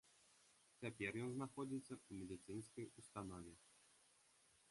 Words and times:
Цяпер 0.83 1.11
ён 1.25 1.29
знаходзіцца 1.33 1.93
ў 1.97 2.11
медыцынскай 2.21 2.85
установе. 3.01 3.53